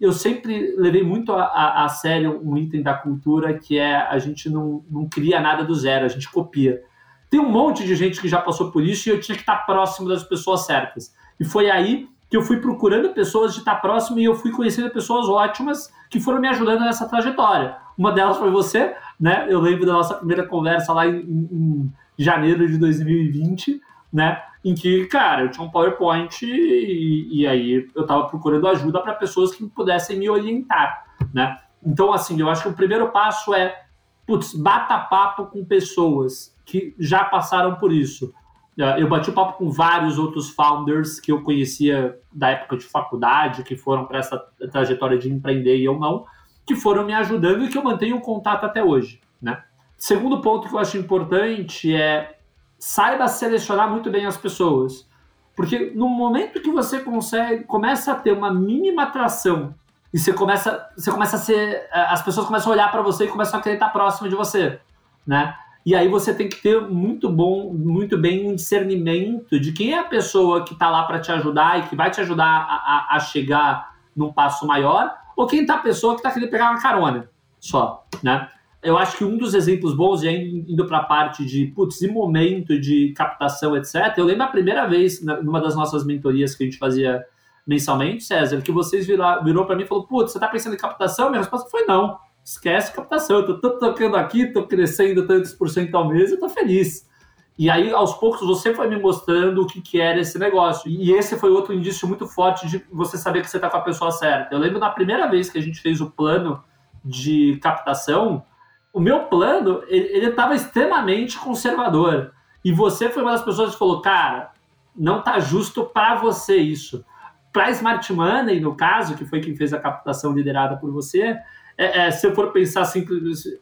[0.00, 4.18] Eu sempre levei muito a, a, a sério um item da cultura que é a
[4.18, 6.82] gente não, não cria nada do zero, a gente copia.
[7.30, 9.58] Tem um monte de gente que já passou por isso e eu tinha que estar
[9.66, 11.14] próximo das pessoas certas.
[11.38, 14.90] E foi aí que eu fui procurando pessoas de estar próximo e eu fui conhecendo
[14.90, 17.76] pessoas ótimas que foram me ajudando nessa trajetória.
[17.96, 19.46] Uma delas foi você, né?
[19.48, 23.80] Eu lembro da nossa primeira conversa lá em, em janeiro de 2020,
[24.12, 24.42] né?
[24.64, 29.14] Em que, cara, eu tinha um PowerPoint e, e aí eu estava procurando ajuda para
[29.14, 31.58] pessoas que pudessem me orientar, né?
[31.84, 33.84] Então, assim, eu acho que o primeiro passo é,
[34.26, 38.32] putz, bata papo com pessoas que já passaram por isso.
[38.78, 42.84] É, eu bati o papo com vários outros founders que eu conhecia da época de
[42.84, 44.38] faculdade, que foram para essa
[44.70, 46.26] trajetória de empreender e eu não,
[46.66, 49.62] que foram me ajudando e que eu mantenho contato até hoje, né?
[49.96, 52.38] Segundo ponto que eu acho importante é
[52.78, 55.08] saiba selecionar muito bem as pessoas.
[55.56, 59.74] Porque no momento que você consegue, começa a ter uma mínima atração
[60.12, 63.28] e você começa, você começa a ser, as pessoas começam a olhar para você e
[63.28, 64.80] começam a querer estar próximo de você,
[65.26, 65.56] né?
[65.84, 69.98] E aí você tem que ter muito bom, muito bem um discernimento de quem é
[69.98, 73.16] a pessoa que está lá para te ajudar e que vai te ajudar a, a,
[73.16, 76.80] a chegar num passo maior, ou quem tá a pessoa que está querendo pegar uma
[76.80, 77.28] carona
[77.60, 78.48] só, né?
[78.82, 82.08] Eu acho que um dos exemplos bons, aí indo para a parte de, putz, e
[82.08, 86.66] momento de captação, etc., eu lembro a primeira vez, numa das nossas mentorias que a
[86.66, 87.24] gente fazia
[87.66, 90.78] mensalmente, César, que vocês virou, virou para mim e falou, putz, você está pensando em
[90.78, 91.30] captação?
[91.30, 93.38] Minha resposta foi não esquece captação.
[93.38, 97.08] Eu tô tocando aqui, tô crescendo tantos por cento ao mês, eu tô feliz.
[97.56, 100.90] E aí, aos poucos, você foi me mostrando o que, que era esse negócio.
[100.90, 103.80] E esse foi outro indício muito forte de você saber que você está com a
[103.80, 104.54] pessoa certa.
[104.54, 106.62] Eu lembro na primeira vez que a gente fez o plano
[107.04, 108.44] de captação,
[108.92, 112.32] o meu plano, ele estava extremamente conservador.
[112.64, 114.52] E você foi uma das pessoas que falou, cara,
[114.96, 117.04] não tá justo para você isso.
[117.52, 121.38] Para Smart Money, no caso, que foi quem fez a captação liderada por você,
[121.76, 123.04] é, é, se eu for pensar assim,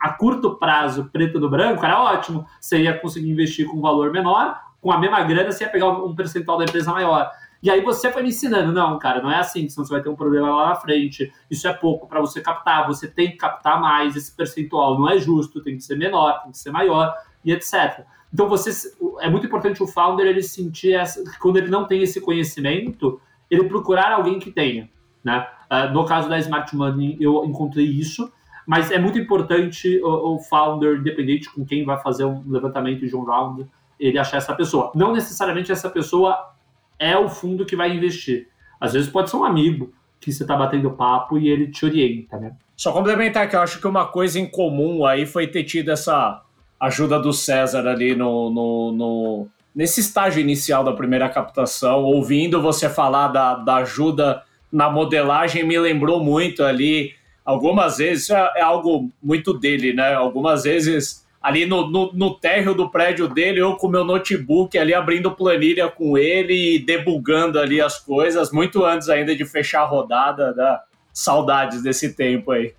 [0.00, 2.46] a curto prazo, preto no branco, era ótimo.
[2.60, 5.88] Você ia conseguir investir com um valor menor, com a mesma grana, você ia pegar
[5.88, 7.30] um percentual da empresa maior.
[7.62, 10.08] E aí você foi me ensinando, não, cara, não é assim, senão você vai ter
[10.08, 11.32] um problema lá na frente.
[11.48, 15.18] Isso é pouco para você captar, você tem que captar mais, esse percentual não é
[15.18, 18.04] justo, tem que ser menor, tem que ser maior, e etc.
[18.34, 22.20] Então você é muito importante o founder ele sentir essa, quando ele não tem esse
[22.20, 24.90] conhecimento, ele procurar alguém que tenha.
[25.22, 25.46] Né?
[25.72, 28.30] Uh, no caso da Smart Money, eu encontrei isso,
[28.66, 33.16] mas é muito importante o, o, founder, independente com quem vai fazer um levantamento de
[33.16, 33.66] um round,
[33.98, 34.92] ele achar essa pessoa.
[34.94, 36.52] Não necessariamente essa pessoa
[36.98, 38.48] é o fundo que vai investir.
[38.78, 42.36] Às vezes pode ser um amigo que você está batendo papo e ele te orienta,
[42.36, 42.52] né?
[42.76, 46.42] Só complementar que eu acho que uma coisa em comum aí foi ter tido essa
[46.78, 52.88] ajuda do César ali no, no, no nesse estágio inicial da primeira captação, ouvindo você
[52.90, 57.14] falar da, da ajuda na modelagem me lembrou muito ali.
[57.44, 60.14] Algumas vezes, isso é, é algo muito dele, né?
[60.14, 64.94] Algumas vezes ali no, no, no térreo do prédio dele, eu com meu notebook ali
[64.94, 69.86] abrindo planilha com ele e debugando ali as coisas, muito antes ainda de fechar a
[69.86, 70.78] rodada, né?
[71.12, 72.72] Saudades desse tempo aí.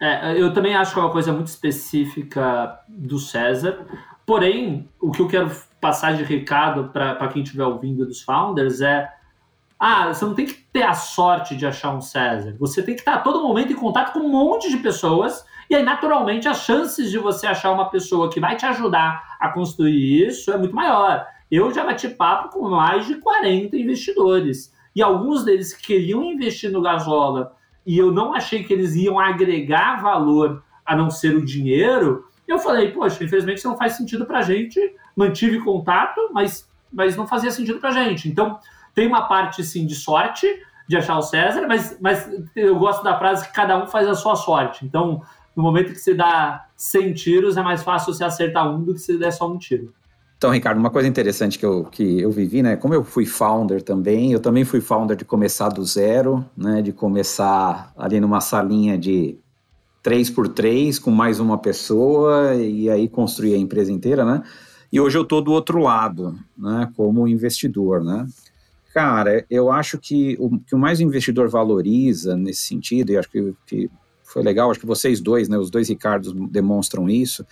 [0.00, 3.86] É, eu também acho que é uma coisa muito específica do César.
[4.24, 9.10] Porém, o que eu quero passar de recado para quem estiver ouvindo dos founders é
[9.80, 12.54] ah, você não tem que ter a sorte de achar um César.
[12.60, 15.42] Você tem que estar a todo momento em contato com um monte de pessoas.
[15.70, 19.48] E aí, naturalmente, as chances de você achar uma pessoa que vai te ajudar a
[19.48, 21.26] construir isso é muito maior.
[21.50, 24.70] Eu já bati papo com mais de 40 investidores.
[24.94, 30.02] E alguns deles queriam investir no Gasola e eu não achei que eles iam agregar
[30.02, 32.26] valor a não ser o dinheiro.
[32.46, 34.78] Eu falei, poxa, infelizmente isso não faz sentido para gente.
[35.16, 38.28] Mantive contato, mas, mas não fazia sentido para gente.
[38.28, 38.58] Então,
[38.94, 40.46] tem uma parte, sim, de sorte,
[40.88, 44.14] de achar o César, mas, mas eu gosto da frase que cada um faz a
[44.14, 44.84] sua sorte.
[44.84, 45.22] Então,
[45.54, 49.00] no momento que você dá 100 tiros, é mais fácil você acertar um do que
[49.00, 49.92] se der só um tiro.
[50.36, 52.74] Então, Ricardo, uma coisa interessante que eu, que eu vivi, né?
[52.74, 56.80] Como eu fui founder também, eu também fui founder de começar do zero, né?
[56.80, 59.38] De começar ali numa salinha de
[60.02, 64.42] 3 por 3 com mais uma pessoa e aí construir a empresa inteira, né?
[64.90, 66.90] E hoje eu estou do outro lado, né?
[66.96, 68.26] Como investidor, né?
[68.92, 73.30] Cara, eu acho que o que o mais o investidor valoriza nesse sentido, e acho
[73.30, 73.90] que, que
[74.24, 77.46] foi legal, acho que vocês dois, né, os dois Ricardos demonstram isso,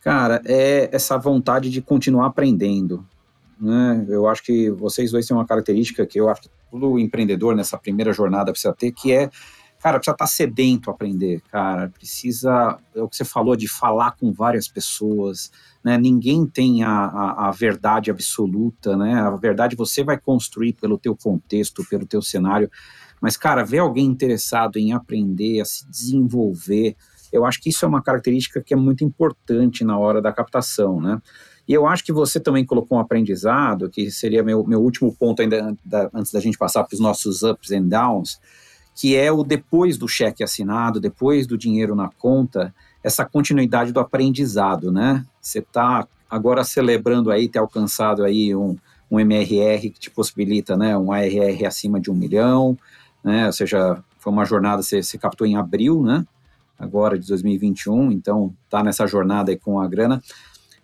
[0.00, 3.06] cara, é essa vontade de continuar aprendendo.
[3.60, 4.06] Né?
[4.08, 7.78] Eu acho que vocês dois têm uma característica que eu acho que todo empreendedor nessa
[7.78, 9.30] primeira jornada precisa ter, que é,
[9.84, 14.12] cara, precisa estar sedento a aprender, cara, precisa, é o que você falou, de falar
[14.12, 15.50] com várias pessoas,
[15.84, 15.98] né?
[15.98, 19.20] Ninguém tem a, a, a, verdade absoluta, né?
[19.20, 22.70] A verdade você vai construir pelo teu contexto, pelo teu cenário.
[23.20, 26.96] Mas, cara, ver alguém interessado em aprender, a se desenvolver,
[27.30, 30.98] eu acho que isso é uma característica que é muito importante na hora da captação,
[30.98, 31.20] né?
[31.68, 35.42] E eu acho que você também colocou um aprendizado, que seria meu, meu último ponto
[35.42, 38.40] ainda da, antes da gente passar para os nossos ups and downs,
[38.94, 44.00] que é o depois do cheque assinado, depois do dinheiro na conta, essa continuidade do
[44.00, 45.24] aprendizado, né?
[45.40, 48.76] Você está agora celebrando aí, ter alcançado aí um,
[49.10, 52.76] um MRR que te possibilita, né, um ARR acima de um milhão,
[53.22, 56.26] né, ou seja, foi uma jornada, você, você captou em abril, né,
[56.78, 60.20] agora de 2021, então tá nessa jornada aí com a grana.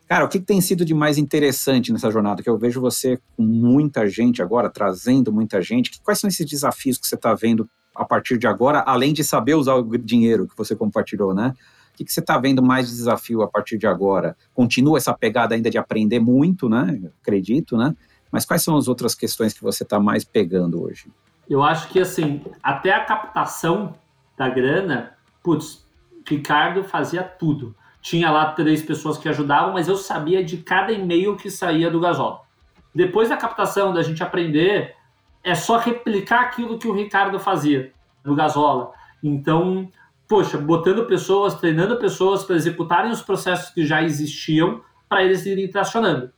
[0.07, 2.43] Cara, o que, que, tem sido de mais interessante nessa jornada?
[2.43, 6.01] Que eu vejo você com muita gente agora, trazendo muita gente.
[6.03, 7.69] Quais são esses desafios que você está vendo
[8.01, 11.55] a partir de agora, além de saber usar o dinheiro que você compartilhou, né?
[11.93, 14.35] O que, que você está vendo mais de desafio a partir de agora?
[14.55, 16.99] Continua essa pegada ainda de aprender muito, né?
[17.21, 17.95] Acredito, né?
[18.33, 21.13] Mas quais são as outras questões que você está mais pegando hoje?
[21.49, 23.95] Eu acho que, assim, até a captação
[24.35, 25.87] da grana, putz,
[26.27, 27.75] Ricardo fazia tudo.
[28.01, 32.01] Tinha lá três pessoas que ajudavam, mas eu sabia de cada e-mail que saía do
[32.01, 32.47] Gasol.
[32.95, 34.95] Depois da captação, da gente aprender,
[35.43, 37.93] é só replicar aquilo que o Ricardo fazia
[38.25, 38.93] no Gasola.
[39.23, 39.89] Então,
[40.29, 45.69] poxa, botando pessoas, treinando pessoas para executarem os processos que já existiam para eles irem
[45.69, 46.31] tracionando.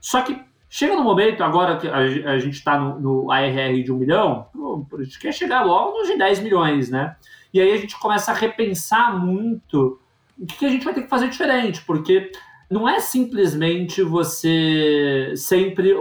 [0.00, 3.96] Só que chega no momento, agora que a, gente está no, no, ARR de um
[3.96, 4.46] milhão,
[4.92, 7.16] a gente quer chegar logo nos de 10 milhões, né?
[7.54, 10.00] E aí a gente começa a repensar muito
[10.38, 12.32] o que a gente vai ter que fazer diferente, porque
[12.72, 15.94] não é simplesmente você sempre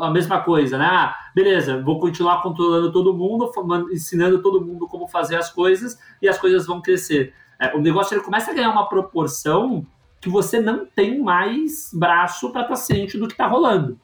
[0.00, 0.84] a mesma coisa, né?
[0.84, 3.50] Ah, beleza, vou continuar controlando todo mundo,
[3.90, 7.32] ensinando todo mundo como fazer as coisas e as coisas vão crescer.
[7.58, 9.86] É, o negócio ele começa a ganhar uma proporção
[10.20, 13.98] que você não tem mais braço para estar tá ciente do que está rolando.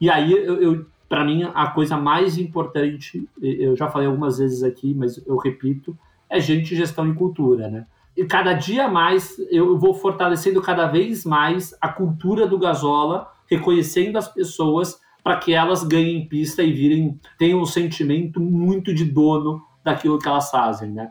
[0.00, 4.62] E aí, eu, eu para mim, a coisa mais importante, eu já falei algumas vezes
[4.62, 5.96] aqui, mas eu repito,
[6.28, 7.86] é gente, gestão e cultura, né?
[8.16, 14.16] E cada dia mais eu vou fortalecendo cada vez mais a cultura do Gasola, reconhecendo
[14.16, 19.62] as pessoas para que elas ganhem pista e virem, tenham um sentimento muito de dono
[19.84, 21.10] daquilo que elas fazem, né?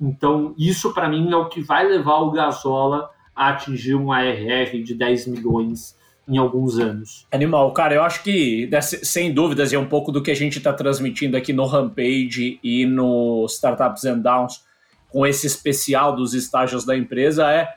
[0.00, 4.82] Então, isso para mim é o que vai levar o Gasola a atingir um ARR
[4.82, 5.96] de 10 milhões
[6.28, 7.26] em alguns anos.
[7.32, 10.72] Animal, cara, eu acho que, sem dúvidas, é um pouco do que a gente está
[10.72, 14.64] transmitindo aqui no Rampage e no Startups and Downs
[15.12, 17.68] com esse especial dos estágios da empresa é,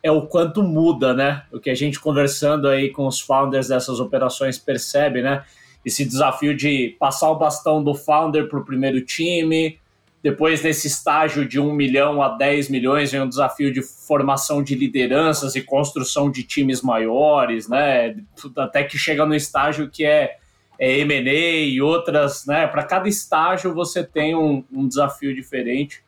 [0.00, 1.42] é o quanto muda, né?
[1.52, 5.44] O que a gente conversando aí com os founders dessas operações percebe, né?
[5.84, 9.78] Esse desafio de passar o bastão do founder para o primeiro time,
[10.22, 14.74] depois nesse estágio de 1 milhão a 10 milhões vem um desafio de formação de
[14.74, 18.16] lideranças e construção de times maiores, né?
[18.56, 20.36] Até que chega no estágio que é,
[20.78, 22.68] é M&A e outras, né?
[22.68, 26.04] Para cada estágio você tem um, um desafio diferente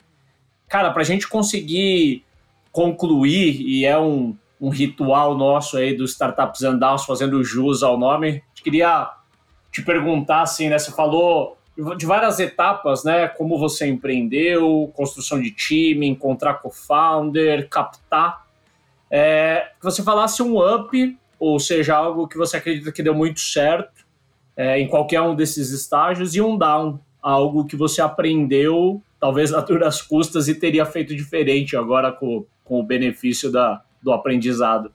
[0.68, 2.24] cara, para a gente conseguir
[2.72, 7.98] concluir, e é um, um ritual nosso aí do Startups and Downs, fazendo jus ao
[7.98, 9.10] nome, queria
[9.70, 10.78] te perguntar assim, né?
[10.78, 11.56] Você falou
[11.96, 13.28] de várias etapas, né?
[13.28, 18.44] Como você empreendeu, construção de time, encontrar co-founder, captar.
[19.08, 23.38] É, que você falasse um up, ou seja, algo que você acredita que deu muito
[23.38, 24.04] certo
[24.56, 29.60] é, em qualquer um desses estágios, e um down, algo que você aprendeu talvez a
[29.60, 34.90] duras custas e teria feito diferente agora com, com o benefício da, do aprendizado.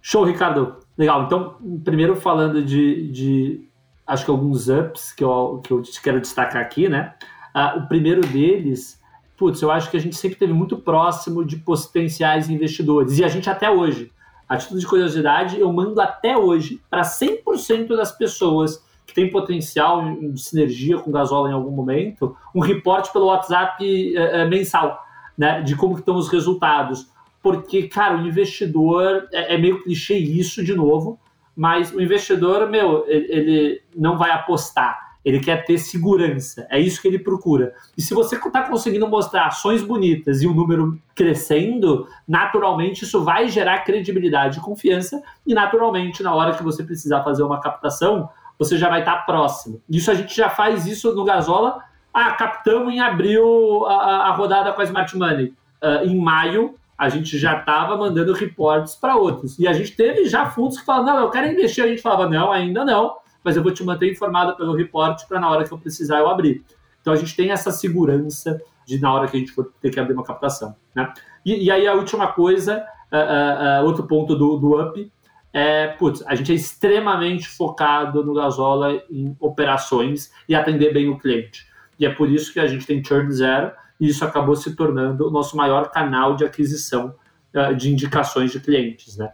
[0.00, 0.76] Show, Ricardo.
[0.96, 1.24] Legal.
[1.24, 3.68] Então, primeiro falando de, de
[4.06, 7.14] acho que alguns ups que eu, que eu quero destacar aqui, né?
[7.54, 9.00] Uh, o primeiro deles,
[9.36, 13.28] putz, eu acho que a gente sempre teve muito próximo de potenciais investidores, e a
[13.28, 14.12] gente até hoje.
[14.48, 20.02] A título de curiosidade, eu mando até hoje para 100% das pessoas que tem potencial
[20.20, 25.02] de sinergia com Gasola em algum momento, um reporte pelo WhatsApp é, mensal,
[25.38, 27.08] né, de como estão os resultados.
[27.42, 31.18] Porque, cara, o investidor, é, é, meio clichê isso de novo,
[31.54, 37.00] mas o investidor, meu, ele, ele não vai apostar, ele quer ter segurança, é isso
[37.00, 37.72] que ele procura.
[37.96, 43.22] E se você está conseguindo mostrar ações bonitas e o um número crescendo, naturalmente isso
[43.22, 48.28] vai gerar credibilidade e confiança, e naturalmente, na hora que você precisar fazer uma captação,
[48.58, 49.80] você já vai estar próximo.
[49.88, 51.82] Isso a gente já faz isso no Gasola.
[52.12, 55.54] Ah, captamos em abril a, a rodada com a Smart Money.
[55.82, 59.58] Uh, em maio, a gente já estava mandando reportes para outros.
[59.58, 61.84] E a gente teve já fundos que falavam, não, eu quero investir.
[61.84, 65.38] A gente falava, não, ainda não, mas eu vou te manter informado pelo reporte para
[65.38, 66.64] na hora que eu precisar eu abrir.
[67.00, 70.00] Então a gente tem essa segurança de na hora que a gente for ter que
[70.00, 70.74] abrir uma captação.
[70.94, 71.12] Né?
[71.44, 75.12] E, e aí a última coisa, uh, uh, outro ponto do, do UP,
[75.58, 81.18] é, putz, a gente é extremamente focado no Gasola em operações e atender bem o
[81.18, 81.66] cliente.
[81.98, 85.26] E é por isso que a gente tem churn zero e isso acabou se tornando
[85.26, 87.14] o nosso maior canal de aquisição
[87.54, 89.32] uh, de indicações de clientes, né?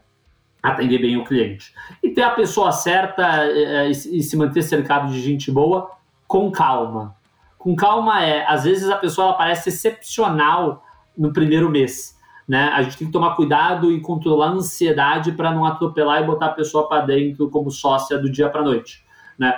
[0.63, 1.75] atender bem o cliente.
[2.01, 5.91] E ter a pessoa certa é, e se manter cercado de gente boa
[6.29, 7.17] com calma.
[7.59, 10.85] Com calma é, às vezes a pessoa parece excepcional
[11.19, 12.17] no primeiro mês.
[12.47, 12.69] Né?
[12.75, 16.47] A gente tem que tomar cuidado e controlar a ansiedade para não atropelar e botar
[16.47, 19.05] a pessoa para dentro como sócia do dia para noite.
[19.39, 19.53] Né?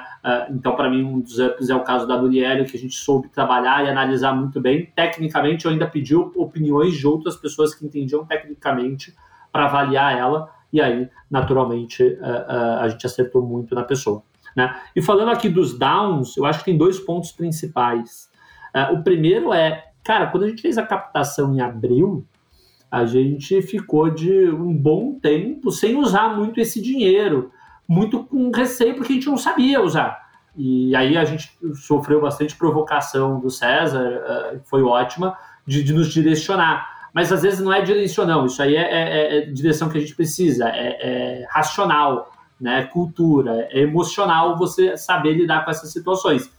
[0.51, 3.28] então, para mim, um dos ups é o caso da Duriel, que a gente soube
[3.28, 4.87] trabalhar e analisar muito bem.
[4.95, 9.14] Tecnicamente, eu ainda pedi opiniões de outras pessoas que entendiam tecnicamente
[9.53, 14.24] para avaliar ela e aí, naturalmente, uh, uh, a gente acertou muito na pessoa.
[14.57, 14.74] Né?
[14.97, 18.28] E falando aqui dos downs, eu acho que tem dois pontos principais.
[18.93, 22.26] O primeiro é, cara, quando a gente fez a captação em abril,
[23.01, 27.51] a gente ficou de um bom tempo sem usar muito esse dinheiro,
[27.88, 30.22] muito com receio, porque a gente não sabia usar.
[30.57, 35.36] E aí a gente sofreu bastante provocação do César, foi ótima,
[35.66, 38.45] de, de nos direcionar mas às vezes não é direção, não.
[38.45, 42.82] Isso aí é, é, é direção que a gente precisa, é, é racional, né?
[42.92, 46.51] cultura, é emocional você saber lidar com essas situações.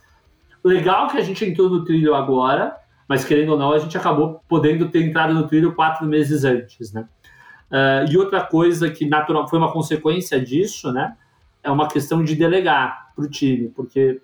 [0.64, 2.74] Legal que a gente entrou no trilho agora,
[3.08, 6.92] mas querendo ou não, a gente acabou podendo ter entrado no trilho quatro meses antes,
[6.92, 7.08] né?
[7.72, 11.16] Uh, e outra coisa que natural foi uma consequência disso, né?
[11.64, 14.22] É uma questão de delegar para o time, porque,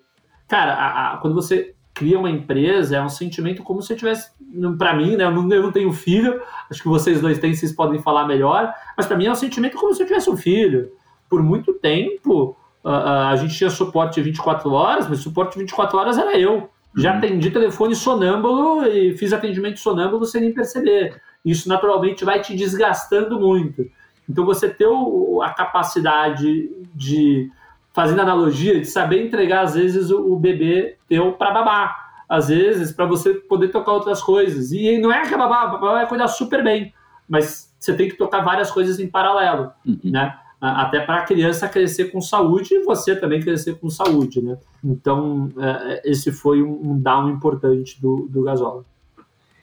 [0.48, 4.32] cara, a, a, quando você cria uma empresa, é um sentimento como se tivesse,
[4.76, 7.72] para mim, né, eu não, eu não, tenho filho, acho que vocês dois têm, vocês
[7.72, 10.92] podem falar melhor, mas para mim é um sentimento como se eu tivesse um filho.
[11.30, 16.18] Por muito tempo, uh, uh, a gente tinha suporte 24 horas, mas suporte 24 horas
[16.18, 16.71] era eu.
[16.96, 17.18] Já uhum.
[17.18, 21.22] atendi telefone sonâmbulo e fiz atendimento sonâmbulo sem nem perceber.
[21.44, 23.86] Isso naturalmente vai te desgastando muito.
[24.30, 27.50] Então você ter o, a capacidade de
[27.94, 31.96] fazendo analogia de saber entregar, às vezes, o, o bebê teu para babá.
[32.28, 34.72] Às vezes, para você poder tocar outras coisas.
[34.72, 36.94] E não é que a babá, a babá vai cuidar super bem,
[37.28, 40.00] mas você tem que tocar várias coisas em paralelo, uhum.
[40.06, 40.38] né?
[40.62, 44.58] Até para a criança crescer com saúde e você também crescer com saúde, né?
[44.84, 48.84] Então, é, esse foi um down importante do, do Gasola.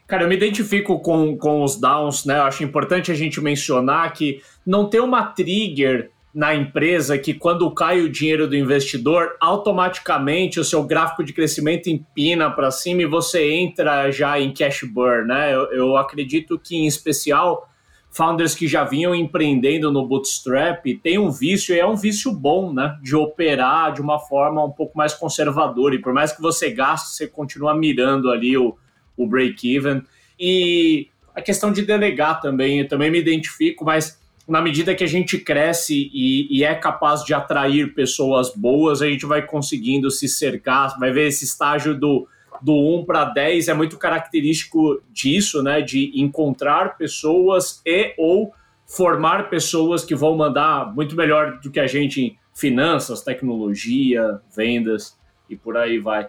[0.07, 2.39] Cara, eu me identifico com, com os downs, né?
[2.39, 7.71] Eu acho importante a gente mencionar que não ter uma trigger na empresa que quando
[7.71, 13.07] cai o dinheiro do investidor, automaticamente o seu gráfico de crescimento empina para cima e
[13.07, 15.55] você entra já em cash burn, né?
[15.55, 17.68] Eu, eu, acredito que, em especial,
[18.11, 22.73] founders que já vinham empreendendo no bootstrap têm um vício, e é um vício bom,
[22.73, 22.99] né?
[23.03, 25.95] De operar de uma forma um pouco mais conservadora.
[25.95, 28.77] E por mais que você gaste, você continua mirando ali o,
[29.17, 30.03] o break-even.
[30.39, 35.09] E a questão de delegar também, eu também me identifico, mas na medida que a
[35.09, 40.27] gente cresce e, e, é capaz de atrair pessoas boas, a gente vai conseguindo se
[40.27, 42.27] cercar, vai ver esse estágio do,
[42.63, 45.81] do 1 para 10 é muito característico disso, né?
[45.81, 48.53] De encontrar pessoas e ou
[48.87, 55.17] formar pessoas que vão mandar muito melhor do que a gente em finanças, tecnologia, vendas
[55.49, 56.29] e por aí vai.